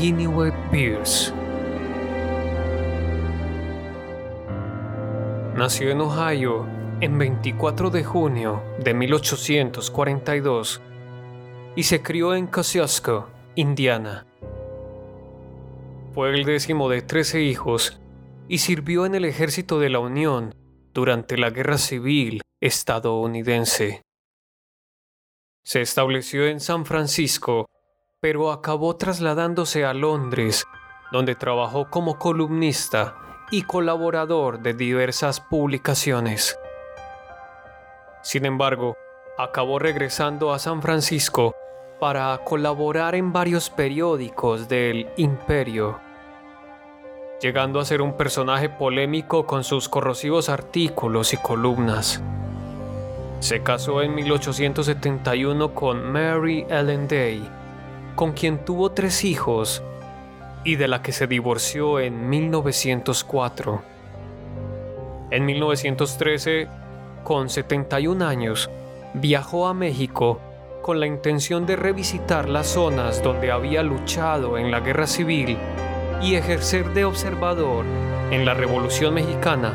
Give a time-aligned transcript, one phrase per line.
[0.00, 1.30] Guineway Pierce.
[5.54, 6.66] Nació en Ohio
[7.02, 10.80] en 24 de junio de 1842
[11.76, 14.26] y se crió en Kosciuszko, Indiana.
[16.14, 18.00] Fue el décimo de 13 hijos
[18.48, 20.54] y sirvió en el ejército de la Unión
[20.94, 24.00] durante la Guerra Civil estadounidense.
[25.62, 27.66] Se estableció en San Francisco
[28.20, 30.66] pero acabó trasladándose a Londres,
[31.10, 33.16] donde trabajó como columnista
[33.50, 36.58] y colaborador de diversas publicaciones.
[38.22, 38.96] Sin embargo,
[39.38, 41.54] acabó regresando a San Francisco
[41.98, 45.98] para colaborar en varios periódicos del imperio,
[47.40, 52.22] llegando a ser un personaje polémico con sus corrosivos artículos y columnas.
[53.40, 57.59] Se casó en 1871 con Mary Ellen Day,
[58.20, 59.82] con quien tuvo tres hijos
[60.62, 63.80] y de la que se divorció en 1904.
[65.30, 66.68] En 1913,
[67.24, 68.68] con 71 años,
[69.14, 70.38] viajó a México
[70.82, 75.56] con la intención de revisitar las zonas donde había luchado en la guerra civil
[76.20, 77.86] y ejercer de observador
[78.30, 79.72] en la Revolución Mexicana,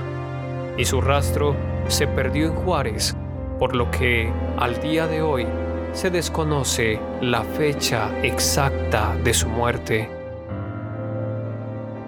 [0.77, 1.55] y su rastro
[1.87, 3.15] se perdió en Juárez,
[3.57, 5.47] por lo que, al día de hoy,
[5.95, 10.09] se desconoce la fecha exacta de su muerte.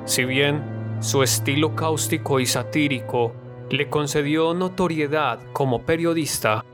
[0.03, 3.33] Si bien su estilo cáustico y satírico
[3.69, 6.65] le concedió notoriedad como periodista,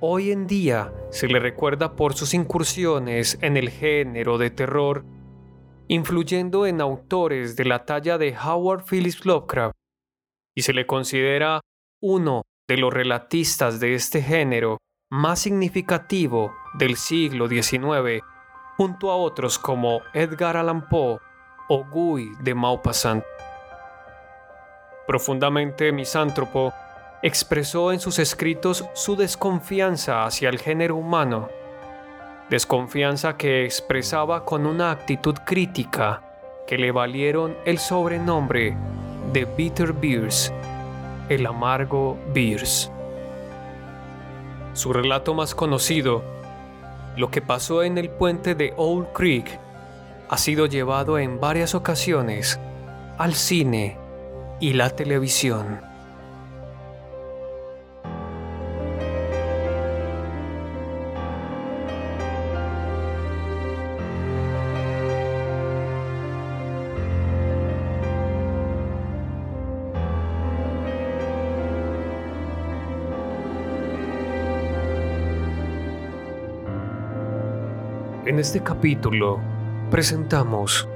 [0.00, 5.06] hoy en día se le recuerda por sus incursiones en el género de terror,
[5.88, 9.74] influyendo en autores de la talla de Howard Phillips Lovecraft,
[10.54, 11.62] y se le considera
[12.02, 14.76] uno de los relatistas de este género
[15.10, 18.24] más significativo del siglo XIX,
[18.76, 21.18] junto a otros como Edgar Allan Poe
[21.68, 23.24] o Guy de Maupassant.
[25.06, 26.72] Profundamente misántropo,
[27.22, 31.48] expresó en sus escritos su desconfianza hacia el género humano,
[32.50, 36.22] desconfianza que expresaba con una actitud crítica
[36.66, 38.76] que le valieron el sobrenombre
[39.32, 40.52] de Bitter Beers,
[41.28, 42.90] el amargo Beers.
[44.76, 46.22] Su relato más conocido,
[47.16, 49.58] lo que pasó en el puente de Old Creek,
[50.28, 52.60] ha sido llevado en varias ocasiones
[53.16, 53.96] al cine
[54.60, 55.80] y la televisión.
[78.36, 79.40] En este capítulo
[79.90, 80.86] presentamos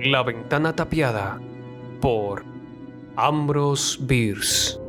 [0.00, 1.40] La ventana tapiada
[2.00, 2.42] por
[3.14, 4.85] Ambrose Bierce.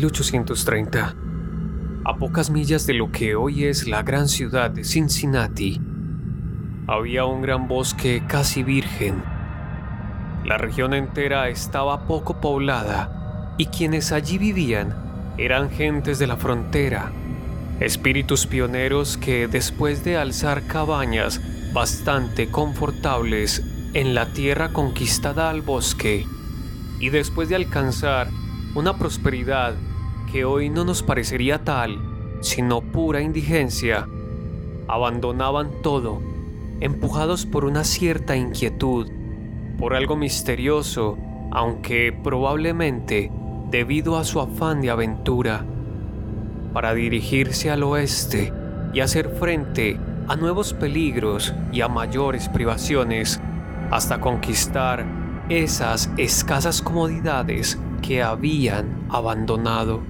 [0.00, 1.14] 1830,
[2.04, 5.78] a pocas millas de lo que hoy es la gran ciudad de Cincinnati,
[6.86, 9.22] había un gran bosque casi virgen.
[10.46, 14.96] La región entera estaba poco poblada y quienes allí vivían
[15.36, 17.12] eran gentes de la frontera,
[17.78, 21.42] espíritus pioneros que después de alzar cabañas
[21.74, 23.62] bastante confortables
[23.92, 26.26] en la tierra conquistada al bosque
[27.00, 28.28] y después de alcanzar
[28.74, 29.74] una prosperidad
[30.32, 31.98] que hoy no nos parecería tal,
[32.40, 34.08] sino pura indigencia,
[34.88, 36.20] abandonaban todo,
[36.80, 39.08] empujados por una cierta inquietud,
[39.78, 41.18] por algo misterioso,
[41.50, 43.30] aunque probablemente
[43.70, 45.64] debido a su afán de aventura.
[46.72, 48.52] para dirigirse al oeste
[48.94, 49.98] y hacer frente
[50.28, 53.40] a nuevos peligros y a mayores privaciones
[53.90, 55.04] hasta conquistar
[55.48, 60.09] esas escasas comodidades que habían abandonado.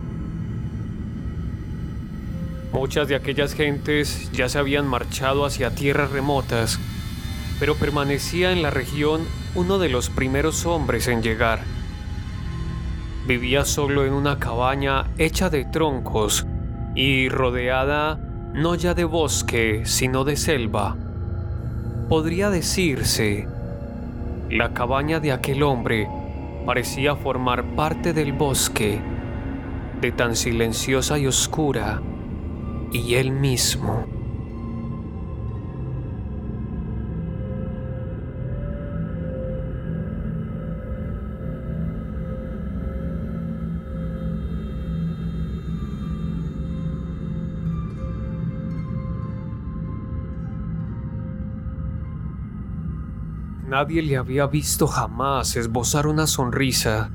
[2.72, 6.78] Muchas de aquellas gentes ya se habían marchado hacia tierras remotas,
[7.58, 9.22] pero permanecía en la región
[9.55, 11.61] uno de los primeros hombres en llegar.
[13.26, 16.46] Vivía solo en una cabaña hecha de troncos
[16.94, 18.19] y rodeada
[18.55, 20.96] no ya de bosque, sino de selva.
[22.08, 23.46] Podría decirse,
[24.49, 26.08] la cabaña de aquel hombre
[26.66, 29.00] parecía formar parte del bosque,
[30.00, 32.00] de tan silenciosa y oscura,
[32.92, 34.06] y él mismo.
[53.70, 57.08] Nadie le había visto jamás esbozar una sonrisa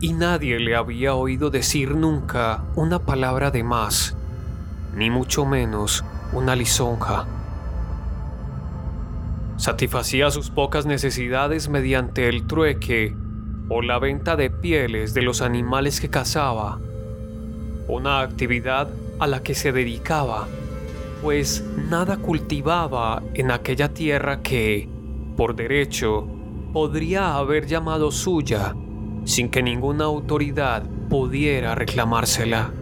[0.00, 4.14] y nadie le había oído decir nunca una palabra de más,
[4.94, 7.26] ni mucho menos una lisonja.
[9.56, 13.14] Satisfacía sus pocas necesidades mediante el trueque
[13.68, 16.80] o la venta de pieles de los animales que cazaba,
[17.88, 20.48] una actividad a la que se dedicaba,
[21.22, 24.88] pues nada cultivaba en aquella tierra que,
[25.36, 26.26] por derecho,
[26.72, 28.74] podría haber llamado suya
[29.24, 32.72] sin que ninguna autoridad pudiera reclamársela.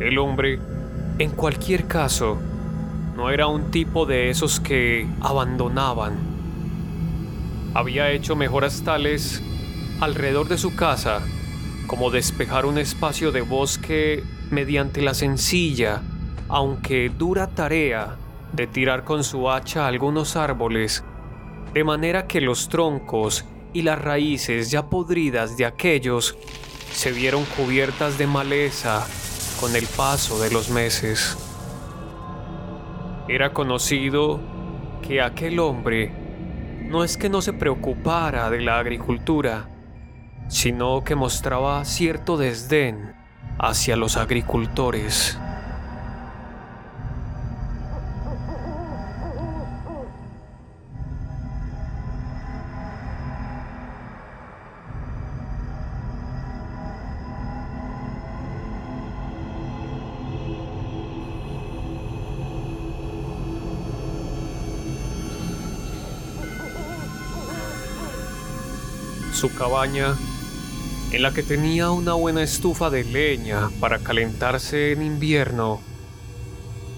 [0.00, 0.58] El hombre,
[1.18, 2.38] en cualquier caso,
[3.14, 6.18] no era un tipo de esos que abandonaban.
[7.74, 9.42] Había hecho mejoras tales
[10.00, 11.20] alrededor de su casa
[11.86, 16.00] como despejar un espacio de bosque mediante la sencilla,
[16.48, 18.16] aunque dura tarea
[18.54, 21.04] de tirar con su hacha algunos árboles,
[21.74, 23.44] de manera que los troncos
[23.74, 26.38] y las raíces ya podridas de aquellos
[26.90, 29.06] se vieron cubiertas de maleza
[29.60, 31.36] con el paso de los meses.
[33.28, 34.40] Era conocido
[35.02, 36.12] que aquel hombre
[36.88, 39.68] no es que no se preocupara de la agricultura,
[40.48, 43.14] sino que mostraba cierto desdén
[43.58, 45.38] hacia los agricultores.
[69.40, 70.16] Su cabaña,
[71.12, 75.80] en la que tenía una buena estufa de leña para calentarse en invierno,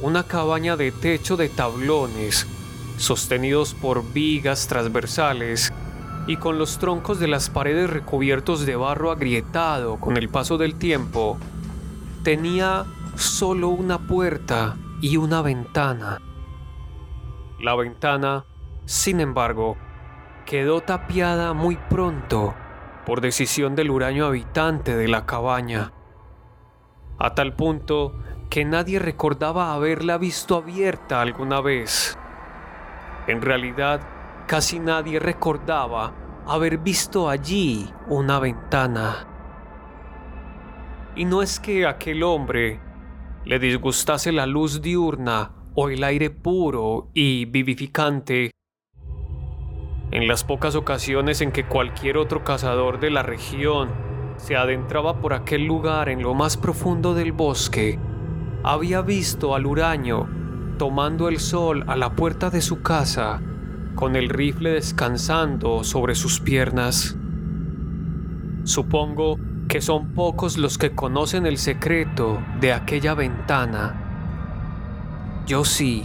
[0.00, 2.48] una cabaña de techo de tablones
[2.96, 5.72] sostenidos por vigas transversales
[6.26, 10.74] y con los troncos de las paredes recubiertos de barro agrietado con el paso del
[10.74, 11.38] tiempo,
[12.24, 16.20] tenía solo una puerta y una ventana.
[17.60, 18.44] La ventana,
[18.84, 19.76] sin embargo,
[20.44, 22.54] quedó tapiada muy pronto
[23.06, 25.92] por decisión del huraño habitante de la cabaña,
[27.18, 28.14] a tal punto
[28.50, 32.18] que nadie recordaba haberla visto abierta alguna vez.
[33.26, 34.00] En realidad,
[34.46, 36.12] casi nadie recordaba
[36.46, 39.26] haber visto allí una ventana.
[41.14, 42.80] Y no es que aquel hombre
[43.44, 48.50] le disgustase la luz diurna o el aire puro y vivificante
[50.12, 53.88] en las pocas ocasiones en que cualquier otro cazador de la región
[54.36, 57.98] se adentraba por aquel lugar en lo más profundo del bosque,
[58.62, 60.28] había visto al huraño
[60.78, 63.40] tomando el sol a la puerta de su casa,
[63.94, 67.16] con el rifle descansando sobre sus piernas.
[68.64, 69.38] Supongo
[69.68, 75.42] que son pocos los que conocen el secreto de aquella ventana.
[75.46, 76.04] Yo sí,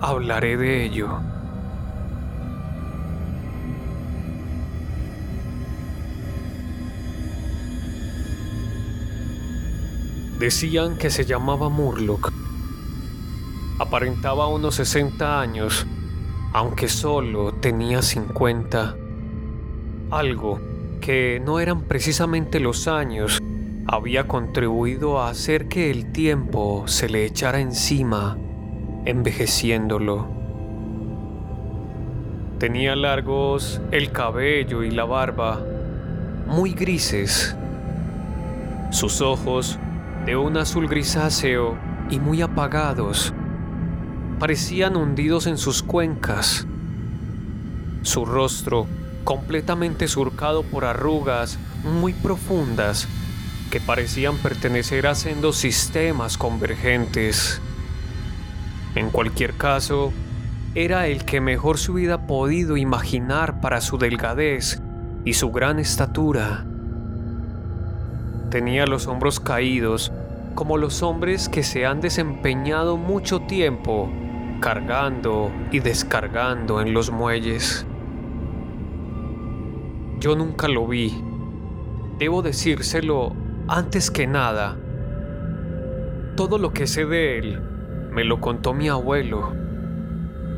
[0.00, 1.20] hablaré de ello.
[10.40, 12.32] Decían que se llamaba Murlock.
[13.78, 15.86] Aparentaba unos 60 años,
[16.54, 18.96] aunque solo tenía 50.
[20.10, 20.58] Algo
[21.02, 23.38] que no eran precisamente los años
[23.86, 28.38] había contribuido a hacer que el tiempo se le echara encima,
[29.04, 30.26] envejeciéndolo.
[32.58, 35.60] Tenía largos el cabello y la barba,
[36.46, 37.54] muy grises
[38.90, 39.78] Sus ojos,
[40.24, 41.78] de un azul grisáceo
[42.10, 43.32] y muy apagados,
[44.38, 46.66] parecían hundidos en sus cuencas.
[48.02, 48.86] Su rostro,
[49.24, 53.08] completamente surcado por arrugas muy profundas
[53.70, 57.60] que parecían pertenecer a sendos sistemas convergentes.
[58.94, 60.12] En cualquier caso,
[60.74, 64.80] era el que mejor se hubiera podido imaginar para su delgadez
[65.24, 66.66] y su gran estatura.
[68.50, 70.12] Tenía los hombros caídos
[70.54, 74.10] como los hombres que se han desempeñado mucho tiempo
[74.60, 77.86] cargando y descargando en los muelles.
[80.18, 81.24] Yo nunca lo vi.
[82.18, 83.32] Debo decírselo
[83.68, 84.76] antes que nada.
[86.36, 87.62] Todo lo que sé de él
[88.12, 89.52] me lo contó mi abuelo,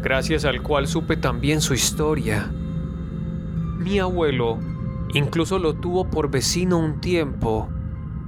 [0.03, 2.51] gracias al cual supe también su historia.
[3.79, 4.59] Mi abuelo
[5.15, 7.69] incluso lo tuvo por vecino un tiempo,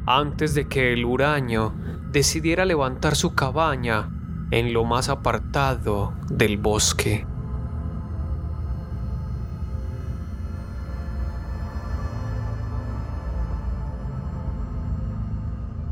[0.06, 1.72] antes de que el huraño
[2.10, 4.08] decidiera levantar su cabaña
[4.50, 7.26] en lo más apartado del bosque.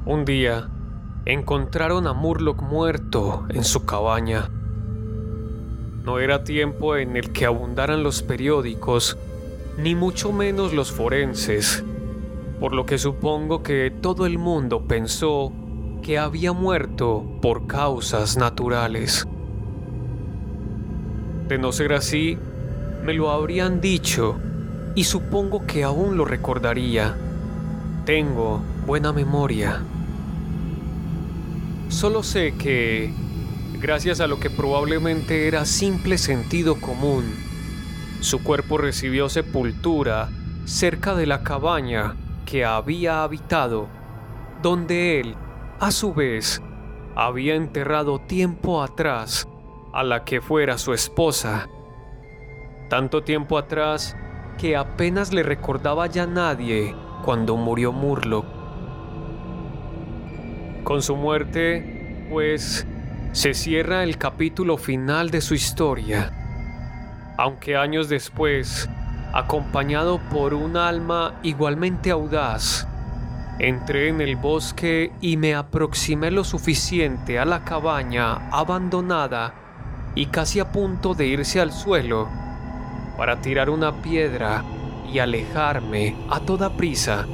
[0.04, 0.68] Un día,
[1.24, 4.50] encontraron a Murlock muerto en su cabaña.
[6.04, 9.16] No era tiempo en el que abundaran los periódicos,
[9.78, 11.84] ni mucho menos los forenses,
[12.62, 15.52] por lo que supongo que todo el mundo pensó
[16.00, 19.26] que había muerto por causas naturales.
[21.48, 22.38] De no ser así,
[23.04, 24.38] me lo habrían dicho
[24.94, 27.16] y supongo que aún lo recordaría.
[28.04, 29.82] Tengo buena memoria.
[31.88, 33.12] Solo sé que,
[33.80, 37.24] gracias a lo que probablemente era simple sentido común,
[38.20, 40.28] su cuerpo recibió sepultura
[40.64, 42.14] cerca de la cabaña
[42.52, 43.88] que había habitado,
[44.60, 45.36] donde él,
[45.80, 46.60] a su vez,
[47.16, 49.48] había enterrado tiempo atrás
[49.94, 51.66] a la que fuera su esposa.
[52.90, 54.18] Tanto tiempo atrás
[54.58, 56.94] que apenas le recordaba ya nadie
[57.24, 58.44] cuando murió Murlock.
[60.84, 62.86] Con su muerte, pues,
[63.32, 66.30] se cierra el capítulo final de su historia.
[67.38, 68.90] Aunque años después,
[69.32, 72.86] acompañado por un alma igualmente audaz,
[73.58, 79.54] entré en el bosque y me aproximé lo suficiente a la cabaña abandonada
[80.14, 82.28] y casi a punto de irse al suelo
[83.16, 84.64] para tirar una piedra
[85.10, 87.26] y alejarme a toda prisa,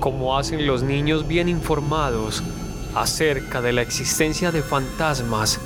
[0.00, 2.42] como hacen los niños bien informados
[2.94, 5.60] acerca de la existencia de fantasmas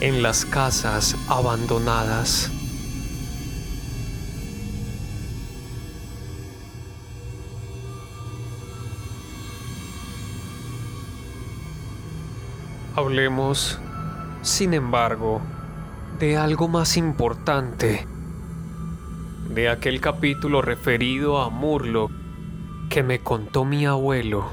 [0.00, 2.57] en las casas abandonadas.
[12.98, 13.78] Hablemos,
[14.42, 15.40] sin embargo,
[16.18, 18.08] de algo más importante,
[19.50, 22.10] de aquel capítulo referido a Murloc
[22.90, 24.52] que me contó mi abuelo.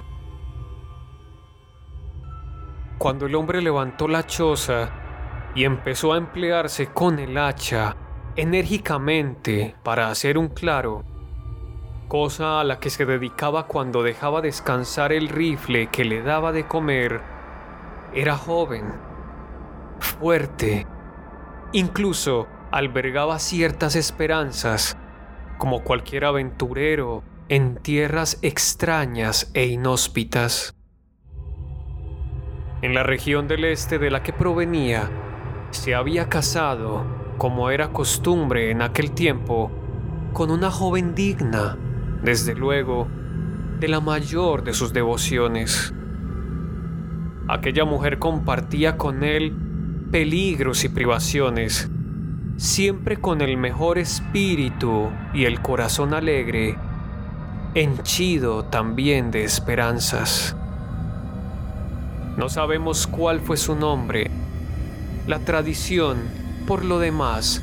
[2.99, 4.91] Cuando el hombre levantó la choza
[5.55, 7.95] y empezó a emplearse con el hacha
[8.35, 11.03] enérgicamente para hacer un claro,
[12.07, 16.67] cosa a la que se dedicaba cuando dejaba descansar el rifle que le daba de
[16.67, 17.34] comer,
[18.15, 18.85] era joven,
[19.99, 20.87] fuerte,
[21.73, 24.97] incluso albergaba ciertas esperanzas,
[25.57, 30.73] como cualquier aventurero en tierras extrañas e inhóspitas.
[32.81, 35.09] En la región del este de la que provenía,
[35.71, 37.03] se había casado,
[37.37, 39.71] como era costumbre en aquel tiempo,
[40.33, 41.77] con una joven digna,
[42.21, 43.07] desde luego,
[43.79, 45.94] de la mayor de sus devociones.
[47.47, 49.53] Aquella mujer compartía con él
[50.11, 51.89] peligros y privaciones,
[52.57, 56.75] siempre con el mejor espíritu y el corazón alegre,
[57.75, 60.55] henchido también de esperanzas.
[62.35, 64.31] No sabemos cuál fue su nombre.
[65.27, 66.17] La tradición,
[66.65, 67.61] por lo demás,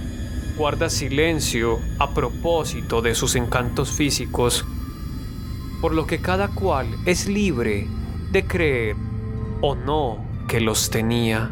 [0.56, 4.64] guarda silencio a propósito de sus encantos físicos,
[5.80, 7.88] por lo que cada cual es libre
[8.30, 9.11] de creer
[9.62, 11.50] o no que los tenía.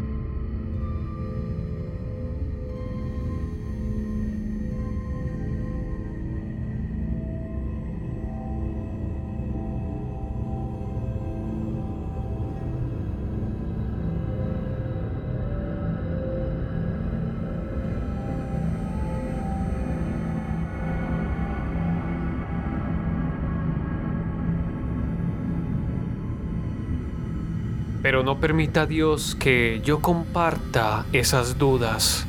[28.11, 32.27] Pero no permita Dios que yo comparta esas dudas.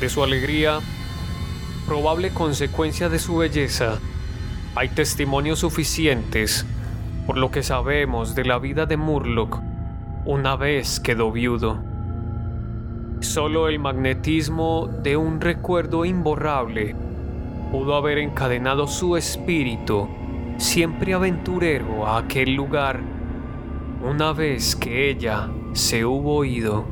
[0.00, 0.80] De su alegría,
[1.86, 4.00] probable consecuencia de su belleza,
[4.74, 6.66] hay testimonios suficientes
[7.28, 9.60] por lo que sabemos de la vida de Murlock
[10.24, 11.78] una vez quedó viudo.
[13.20, 16.96] Solo el magnetismo de un recuerdo imborrable
[17.70, 20.08] pudo haber encadenado su espíritu,
[20.58, 23.09] siempre aventurero, a aquel lugar
[24.02, 26.86] una vez que ella se hubo ido.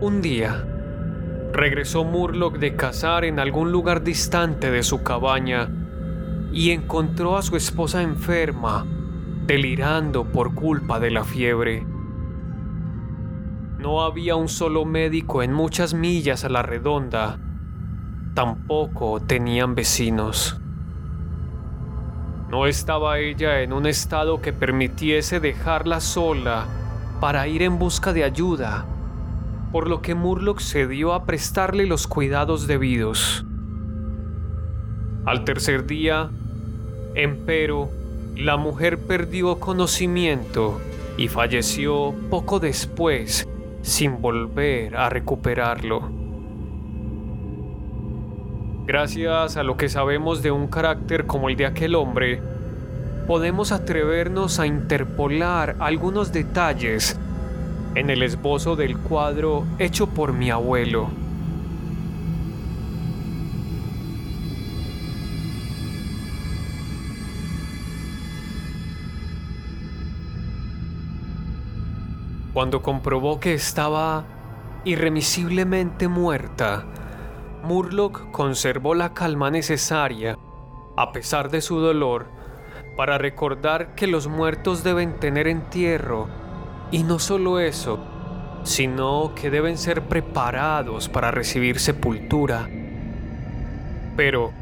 [0.00, 0.66] Un día,
[1.52, 5.70] regresó Murlock de cazar en algún lugar distante de su cabaña
[6.52, 8.84] y encontró a su esposa enferma,
[9.46, 11.86] delirando por culpa de la fiebre.
[13.78, 17.38] No había un solo médico en muchas millas a la redonda.
[18.34, 20.61] Tampoco tenían vecinos.
[22.52, 26.66] No estaba ella en un estado que permitiese dejarla sola
[27.18, 28.84] para ir en busca de ayuda,
[29.72, 33.46] por lo que Murlock se dio a prestarle los cuidados debidos.
[35.24, 36.28] Al tercer día,
[37.14, 37.88] empero,
[38.36, 40.78] la mujer perdió conocimiento
[41.16, 43.48] y falleció poco después
[43.80, 46.21] sin volver a recuperarlo.
[48.84, 52.42] Gracias a lo que sabemos de un carácter como el de aquel hombre,
[53.28, 57.16] podemos atrevernos a interpolar algunos detalles
[57.94, 61.10] en el esbozo del cuadro hecho por mi abuelo.
[72.52, 74.24] Cuando comprobó que estaba
[74.84, 76.84] irremisiblemente muerta,
[77.62, 80.38] Murlock conservó la calma necesaria,
[80.96, 82.26] a pesar de su dolor,
[82.96, 86.28] para recordar que los muertos deben tener entierro,
[86.90, 87.98] y no solo eso,
[88.64, 92.68] sino que deben ser preparados para recibir sepultura.
[94.16, 94.52] Pero,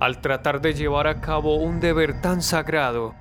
[0.00, 3.14] al tratar de llevar a cabo un deber tan sagrado,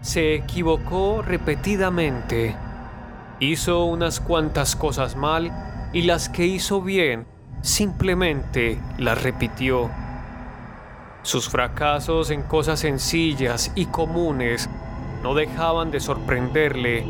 [0.00, 2.56] se equivocó repetidamente
[3.40, 7.26] Hizo unas cuantas cosas mal y las que hizo bien
[7.64, 9.90] simplemente las repitió.
[11.22, 14.68] Sus fracasos en cosas sencillas y comunes
[15.22, 17.06] no dejaban de sorprenderle,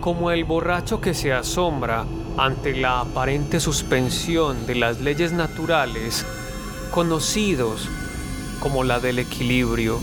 [0.00, 2.04] como el borracho que se asombra
[2.36, 6.26] ante la aparente suspensión de las leyes naturales,
[6.90, 7.88] conocidos
[8.58, 10.00] como la del equilibrio.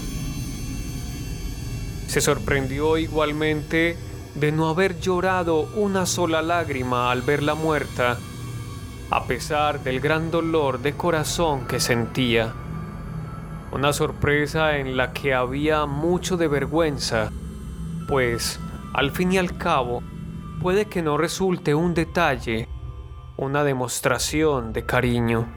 [2.07, 3.97] Se sorprendió igualmente
[4.33, 8.17] de no haber llorado una sola lágrima al verla muerta,
[9.09, 12.53] a pesar del gran dolor de corazón que sentía.
[13.71, 17.31] Una sorpresa en la que había mucho de vergüenza,
[18.07, 18.59] pues,
[18.93, 20.03] al fin y al cabo,
[20.61, 22.67] puede que no resulte un detalle,
[23.37, 25.47] una demostración de cariño.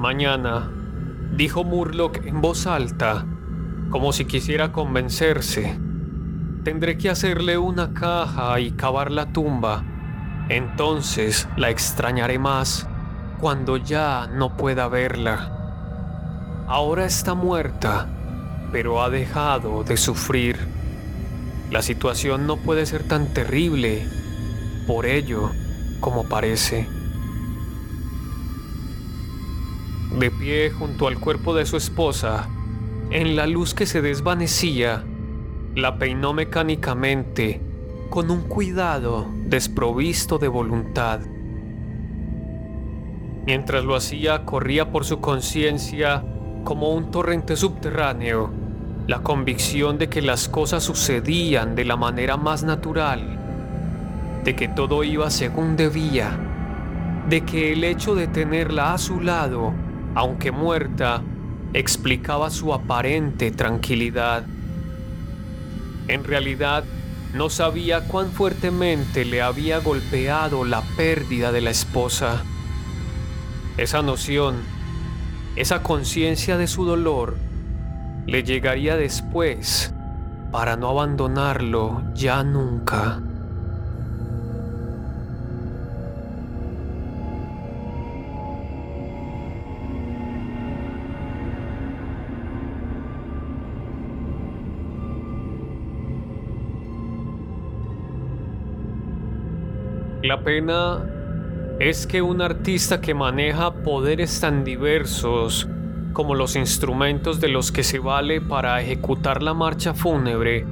[0.00, 0.66] Mañana,
[1.36, 3.26] dijo Murlock en voz alta,
[3.90, 5.78] como si quisiera convencerse.
[6.64, 9.84] Tendré que hacerle una caja y cavar la tumba.
[10.48, 12.88] Entonces la extrañaré más
[13.40, 16.64] cuando ya no pueda verla.
[16.66, 18.08] Ahora está muerta,
[18.72, 20.56] pero ha dejado de sufrir.
[21.70, 24.08] La situación no puede ser tan terrible,
[24.86, 25.50] por ello,
[26.00, 26.88] como parece.
[30.20, 32.48] De pie junto al cuerpo de su esposa,
[33.10, 35.02] en la luz que se desvanecía,
[35.74, 37.60] la peinó mecánicamente,
[38.10, 41.20] con un cuidado desprovisto de voluntad.
[43.46, 46.22] Mientras lo hacía, corría por su conciencia
[46.64, 48.50] como un torrente subterráneo,
[49.06, 53.38] la convicción de que las cosas sucedían de la manera más natural,
[54.44, 56.38] de que todo iba según debía,
[57.28, 59.72] de que el hecho de tenerla a su lado
[60.14, 61.22] aunque muerta,
[61.72, 64.44] explicaba su aparente tranquilidad.
[66.08, 66.84] En realidad,
[67.34, 72.42] no sabía cuán fuertemente le había golpeado la pérdida de la esposa.
[73.76, 74.56] Esa noción,
[75.54, 77.36] esa conciencia de su dolor,
[78.26, 79.94] le llegaría después
[80.50, 83.22] para no abandonarlo ya nunca.
[100.30, 101.04] La pena
[101.80, 105.68] es que un artista que maneja poderes tan diversos
[106.12, 110.64] como los instrumentos de los que se vale para ejecutar la marcha fúnebre,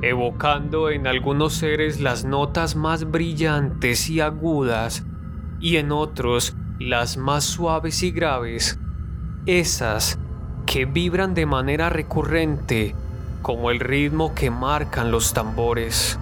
[0.00, 5.04] evocando en algunos seres las notas más brillantes y agudas
[5.58, 8.78] y en otros las más suaves y graves,
[9.44, 10.20] esas
[10.66, 12.94] que vibran de manera recurrente
[13.42, 16.16] como el ritmo que marcan los tambores.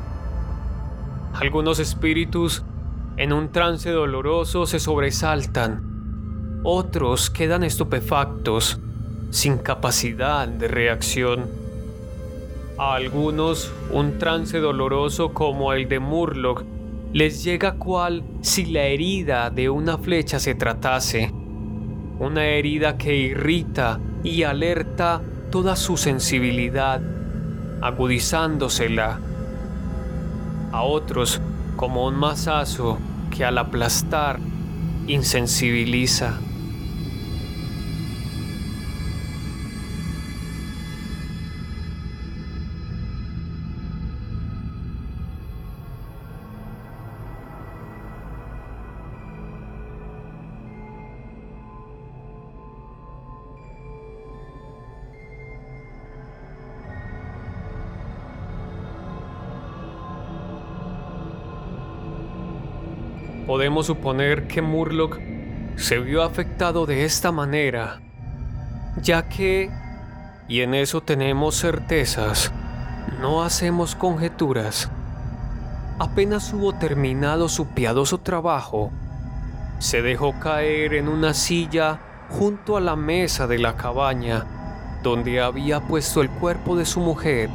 [1.39, 2.65] Algunos espíritus
[3.19, 8.81] en un trance doloroso se sobresaltan, otros quedan estupefactos,
[9.29, 11.45] sin capacidad de reacción.
[12.79, 16.65] A algunos un trance doloroso como el de Murloc
[17.13, 21.31] les llega cual si la herida de una flecha se tratase,
[22.19, 25.21] una herida que irrita y alerta
[25.51, 27.03] toda su sensibilidad,
[27.83, 29.21] agudizándosela
[30.77, 31.41] a otros
[31.77, 32.99] como un mazazo
[33.35, 34.39] que al aplastar
[35.07, 36.39] insensibiliza.
[63.47, 65.21] Podemos suponer que Murloc
[65.77, 68.01] se vio afectado de esta manera,
[69.01, 69.71] ya que,
[70.49, 72.53] y en eso tenemos certezas,
[73.21, 74.91] no hacemos conjeturas,
[75.99, 78.91] apenas hubo terminado su piadoso trabajo,
[79.79, 84.45] se dejó caer en una silla junto a la mesa de la cabaña
[85.03, 87.49] donde había puesto el cuerpo de su mujer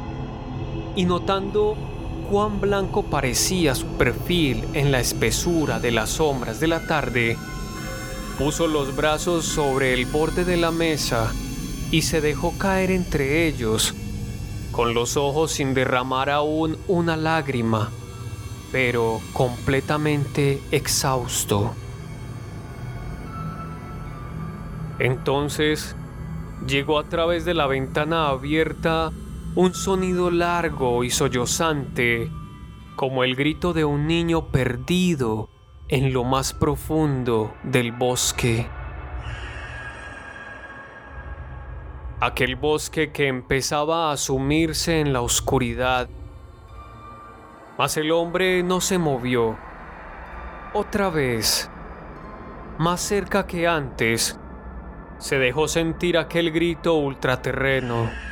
[0.96, 1.76] y notando
[2.32, 7.36] cuán blanco parecía su perfil en la espesura de las sombras de la tarde,
[8.38, 11.30] puso los brazos sobre el borde de la mesa
[11.90, 13.94] y se dejó caer entre ellos,
[14.70, 17.90] con los ojos sin derramar aún una lágrima,
[18.72, 21.74] pero completamente exhausto.
[24.98, 25.94] Entonces
[26.66, 29.12] llegó a través de la ventana abierta
[29.54, 32.30] un sonido largo y sollozante,
[32.96, 35.50] como el grito de un niño perdido
[35.88, 38.66] en lo más profundo del bosque.
[42.20, 46.08] Aquel bosque que empezaba a sumirse en la oscuridad.
[47.76, 49.58] Mas el hombre no se movió.
[50.72, 51.70] Otra vez,
[52.78, 54.38] más cerca que antes,
[55.18, 58.31] se dejó sentir aquel grito ultraterreno.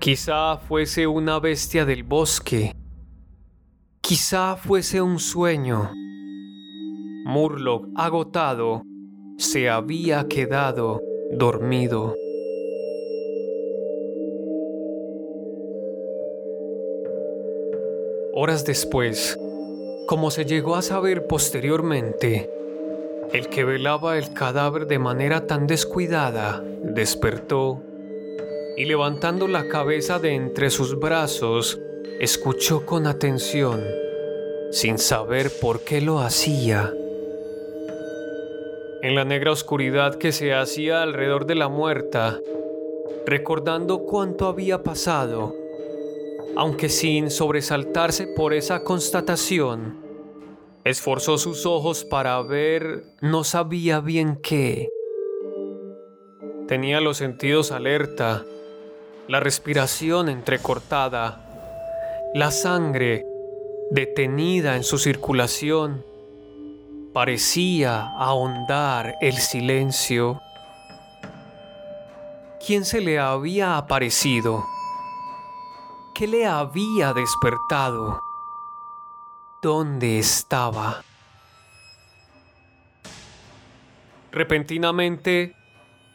[0.00, 2.74] Quizá fuese una bestia del bosque.
[4.00, 5.90] Quizá fuese un sueño.
[7.26, 8.82] Murloc, agotado,
[9.36, 12.16] se había quedado dormido.
[18.32, 19.38] Horas después,
[20.06, 22.48] como se llegó a saber posteriormente,
[23.34, 27.82] el que velaba el cadáver de manera tan descuidada despertó
[28.80, 31.78] y levantando la cabeza de entre sus brazos,
[32.18, 33.84] escuchó con atención,
[34.70, 36.90] sin saber por qué lo hacía.
[39.02, 42.40] En la negra oscuridad que se hacía alrededor de la muerta,
[43.26, 45.54] recordando cuánto había pasado,
[46.56, 49.98] aunque sin sobresaltarse por esa constatación,
[50.84, 54.88] esforzó sus ojos para ver no sabía bien qué.
[56.66, 58.46] Tenía los sentidos alerta
[59.30, 61.38] la respiración entrecortada,
[62.34, 63.24] la sangre
[63.92, 66.04] detenida en su circulación,
[67.14, 70.40] parecía ahondar el silencio.
[72.66, 74.64] ¿Quién se le había aparecido?
[76.12, 78.20] ¿Qué le había despertado?
[79.62, 81.04] ¿Dónde estaba?
[84.32, 85.54] Repentinamente,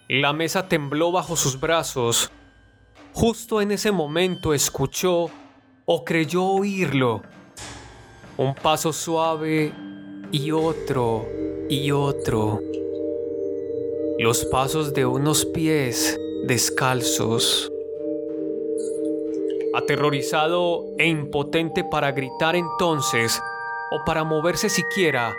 [0.09, 2.29] la mesa tembló bajo sus brazos
[3.15, 5.29] justo en ese momento escuchó
[5.85, 7.21] o creyó oírlo.
[8.35, 9.71] Un paso suave
[10.33, 11.25] y otro
[11.69, 12.59] y otro.
[14.19, 17.71] Los pasos de unos pies descalzos.
[19.73, 23.41] Aterrorizado e impotente para gritar entonces,
[23.91, 25.33] o para moverse siquiera,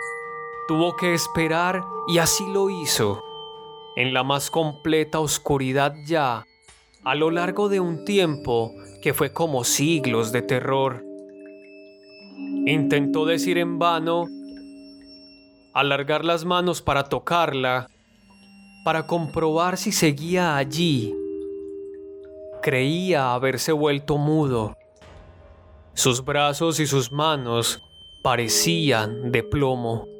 [0.67, 3.23] tuvo que esperar y así lo hizo,
[3.95, 6.46] en la más completa oscuridad ya,
[7.07, 11.05] a lo largo de un tiempo que fue como siglos de terror.
[12.65, 14.25] Intentó decir en vano,
[15.73, 17.87] alargar las manos para tocarla,
[18.83, 21.15] para comprobar si seguía allí.
[22.61, 24.75] Creía haberse vuelto mudo.
[25.93, 27.81] Sus brazos y sus manos
[28.21, 30.16] parecían de plomo.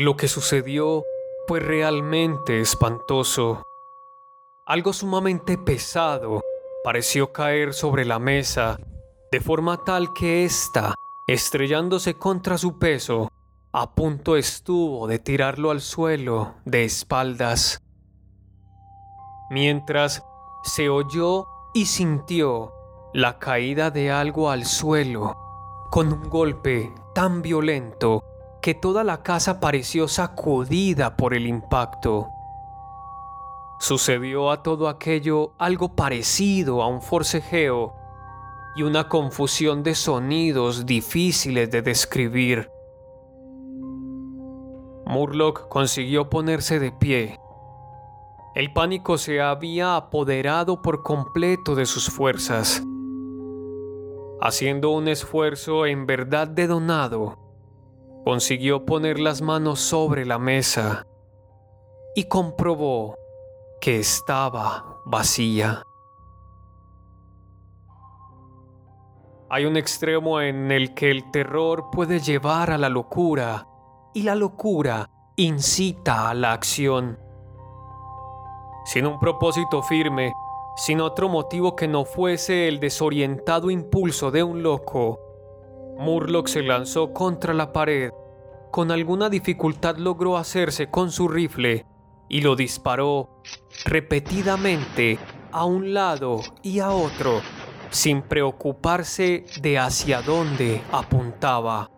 [0.00, 1.02] Lo que sucedió
[1.48, 3.64] fue realmente espantoso.
[4.64, 6.40] Algo sumamente pesado
[6.84, 8.78] pareció caer sobre la mesa,
[9.32, 10.94] de forma tal que ésta,
[11.26, 13.32] estrellándose contra su peso,
[13.72, 17.82] a punto estuvo de tirarlo al suelo de espaldas.
[19.50, 20.22] Mientras
[20.62, 22.72] se oyó y sintió
[23.12, 25.34] la caída de algo al suelo,
[25.90, 28.22] con un golpe tan violento
[28.60, 32.28] que toda la casa pareció sacudida por el impacto.
[33.80, 37.94] Sucedió a todo aquello algo parecido a un forcejeo
[38.74, 42.70] y una confusión de sonidos difíciles de describir.
[45.06, 47.40] Murlock consiguió ponerse de pie.
[48.54, 52.82] El pánico se había apoderado por completo de sus fuerzas.
[54.40, 57.38] Haciendo un esfuerzo en verdad de donado,
[58.24, 61.06] consiguió poner las manos sobre la mesa
[62.14, 63.16] y comprobó
[63.80, 65.82] que estaba vacía.
[69.50, 73.66] Hay un extremo en el que el terror puede llevar a la locura
[74.12, 77.18] y la locura incita a la acción.
[78.84, 80.32] Sin un propósito firme,
[80.76, 85.18] sin otro motivo que no fuese el desorientado impulso de un loco,
[85.98, 88.12] Murlock se lanzó contra la pared.
[88.70, 91.86] Con alguna dificultad logró hacerse con su rifle
[92.28, 93.42] y lo disparó
[93.84, 95.18] repetidamente
[95.50, 97.40] a un lado y a otro,
[97.90, 101.90] sin preocuparse de hacia dónde apuntaba.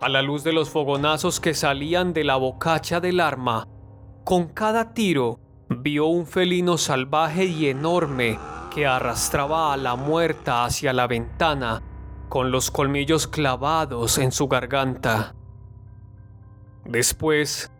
[0.00, 3.66] A la luz de los fogonazos que salían de la bocacha del arma,
[4.24, 8.38] con cada tiro vio un felino salvaje y enorme
[8.74, 11.82] que arrastraba a la muerta hacia la ventana
[12.28, 15.34] con los colmillos clavados en su garganta.
[16.84, 17.70] Después,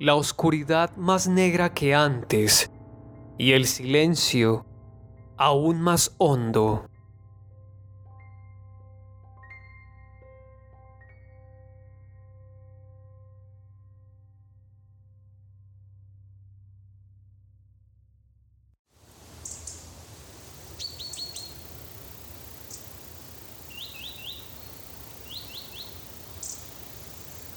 [0.00, 2.72] la oscuridad más negra que antes
[3.38, 4.66] y el silencio
[5.36, 6.86] aún más hondo.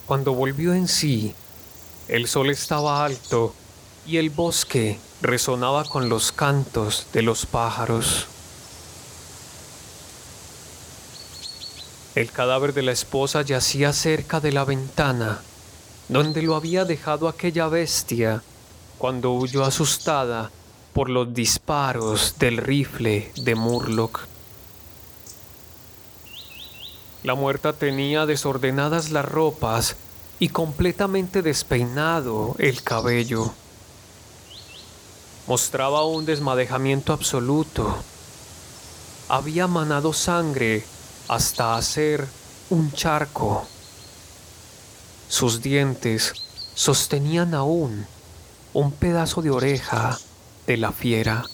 [0.06, 1.34] Cuando volvió en sí,
[2.06, 3.52] el sol estaba alto
[4.06, 8.26] y el bosque resonaba con los cantos de los pájaros.
[12.14, 15.40] El cadáver de la esposa yacía cerca de la ventana,
[16.08, 18.44] donde lo había dejado aquella bestia
[18.98, 20.52] cuando huyó asustada
[20.92, 24.35] por los disparos del rifle de Murlock.
[27.22, 29.96] La muerta tenía desordenadas las ropas
[30.38, 33.52] y completamente despeinado el cabello.
[35.46, 37.96] Mostraba un desmadejamiento absoluto.
[39.28, 40.84] Había manado sangre
[41.28, 42.26] hasta hacer
[42.70, 43.66] un charco.
[45.28, 46.32] Sus dientes
[46.74, 48.06] sostenían aún
[48.72, 50.18] un pedazo de oreja
[50.66, 51.44] de la fiera.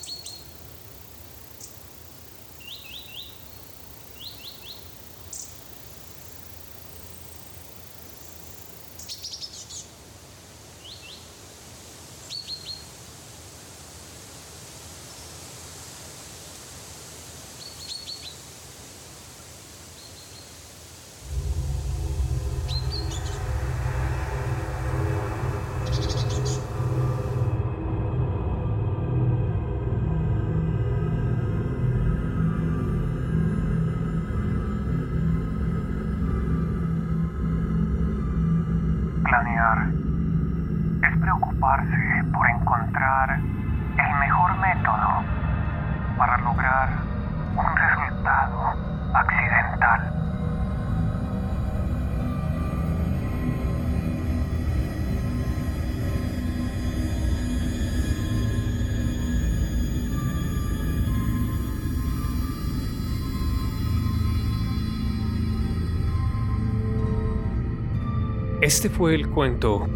[68.62, 69.88] Este fue el cuento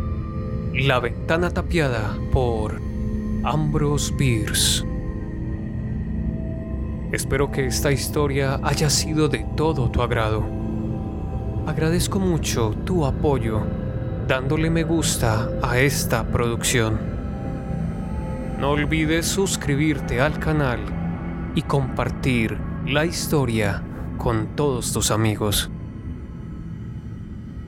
[0.74, 2.80] La ventana tapiada por
[3.44, 4.84] Ambrose Bierce.
[7.12, 10.44] Espero que esta historia haya sido de todo tu agrado.
[11.64, 13.62] Agradezco mucho tu apoyo
[14.26, 16.98] dándole me gusta a esta producción.
[18.58, 20.80] No olvides suscribirte al canal
[21.54, 23.80] y compartir la historia
[24.18, 25.70] con todos tus amigos.